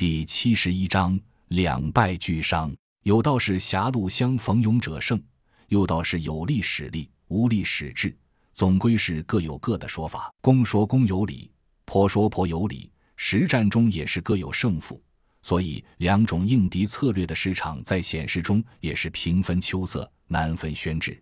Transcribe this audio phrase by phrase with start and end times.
[0.00, 2.74] 第七十一章两败俱伤。
[3.02, 5.22] 有道是狭路相逢勇者胜，
[5.68, 8.16] 又道是有力使力，无力使智。
[8.54, 10.32] 总归是各有各的说法。
[10.40, 11.50] 公说公有理，
[11.84, 12.90] 婆说婆有理。
[13.14, 15.02] 实战中也是各有胜负，
[15.42, 21.20] 所以两种应敌策略的市场在显示中也是平分秋色，难分轩轾。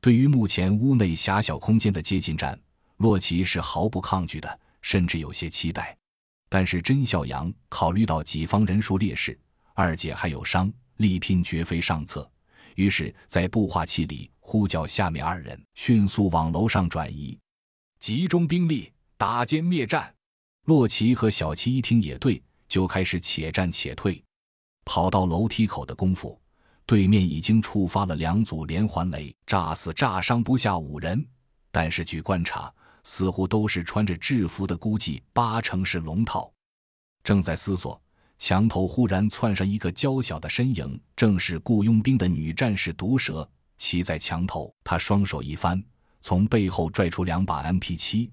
[0.00, 2.58] 对于目前屋内狭小空间的接近战，
[2.96, 5.97] 洛奇是毫不抗拒的，甚至有些期待。
[6.48, 9.38] 但是甄孝阳考虑到己方人数劣势，
[9.74, 12.30] 二姐还有伤，力拼绝非上策。
[12.74, 17.38] 于是，在步话器里呼叫下面二人迅速往楼上转移，
[17.98, 20.14] 集中兵力打歼灭战。
[20.64, 24.22] 洛奇和小七一听也对，就开始且战且退。
[24.84, 26.40] 跑到楼梯口的功夫，
[26.86, 31.26] 对面已经触发了两组连环雷，炸死炸伤不下五人。
[31.70, 32.72] 但是据观察，
[33.04, 36.52] 似乎都是穿着制服的，估计八成是龙套。
[37.24, 38.00] 正在思索，
[38.38, 43.48] 墙头忽然窜上一个娇小的身影，正是雇佣兵的女战士毒蛇。
[43.76, 45.82] 骑在墙头，他双手一翻，
[46.20, 48.30] 从背后拽出两把 MP 七。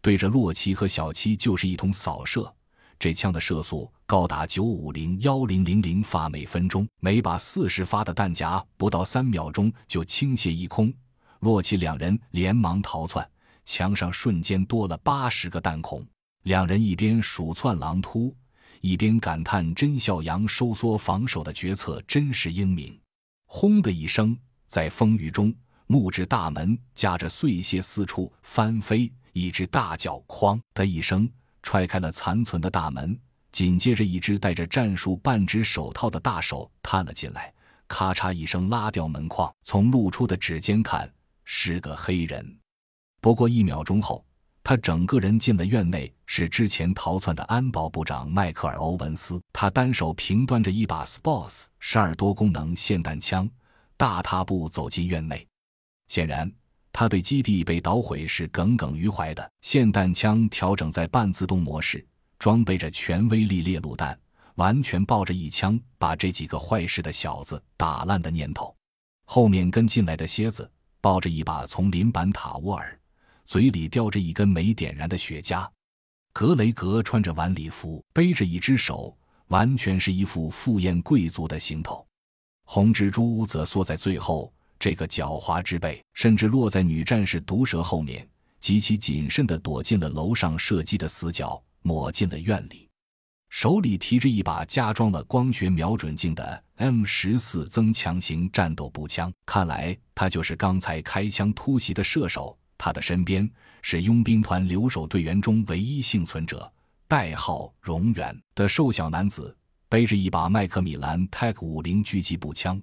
[0.00, 2.52] 对着洛奇和小七就是一通扫射，
[2.98, 10.92] 这枪的射速高达九五零幺零零零发每分钟，每把四十发的弹夹不到三秒钟就倾泻一空。
[11.40, 13.28] 洛奇两人连忙逃窜，
[13.68, 16.02] 墙上瞬间多了八十个弹孔。
[16.44, 18.34] 两人一边鼠窜狼突，
[18.80, 22.98] 一边感叹甄孝阳收缩防守的决策真是英明。
[23.44, 24.34] 轰的一声，
[24.66, 25.54] 在风雨中，
[25.86, 29.12] 木质大门夹着碎屑四处翻飞。
[29.34, 31.30] 一只大脚“哐”的一声
[31.62, 33.20] 踹开了残存的大门，
[33.52, 37.52] 紧接着一只戴着战术半指手套的大手探了进来，
[37.86, 41.12] 咔嚓一声拉掉门框，从露出的指尖看
[41.44, 42.58] 是个黑人。
[43.28, 44.24] 不过一秒钟后，
[44.64, 49.38] 他整个人进了院内，是之前逃窜的安保部长迈克尔·欧文斯。
[49.52, 53.46] 他单手平端着一把 SPOS 十二多功能霰弹枪，
[53.98, 55.46] 大踏步走进院内，
[56.06, 56.50] 显然。
[56.90, 59.52] 他对基地被捣毁是耿耿于怀的。
[59.62, 62.02] 霰弹枪调整在半自动模式，
[62.38, 64.18] 装备着全威力猎鹿弹，
[64.54, 68.74] 完全抱着一枪把这几个坏事的小子打烂的念头。
[69.26, 70.70] 后面跟进来的蝎子
[71.02, 72.97] 抱着一把丛林版塔沃尔，
[73.48, 75.66] 嘴里叼着一根没点燃的雪茄。
[76.34, 79.16] 格雷格穿着晚礼服，背着一只手，
[79.46, 82.06] 完全是一副赴宴贵族的行头。
[82.64, 84.52] 红蜘蛛则缩在最后。
[84.78, 88.28] 这个狡猾之辈，甚至落在女战士毒蛇后面，
[88.60, 92.86] 极其谨慎地躲进了楼上射击的死角，抹进了院里，
[93.48, 99.32] 手里提着一把加装了光学瞄准镜的 M 十四增强型战斗步枪。
[99.46, 102.54] 看来他就是刚才开枪突袭的射手。
[102.78, 103.50] 他的身边
[103.82, 106.72] 是佣兵团留守队员中唯一幸存者，
[107.08, 109.54] 代号“荣远”的瘦小男子，
[109.88, 112.80] 背着一把麦克米兰 TAC 五零狙击步枪。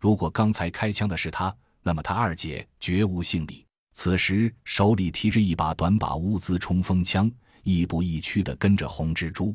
[0.00, 3.66] 如果刚才开枪的是他，那么他二姐绝无幸理。
[3.92, 7.30] 此时手里提着一把短把乌兹冲锋枪，
[7.62, 9.54] 亦步亦趋地跟着红蜘蛛。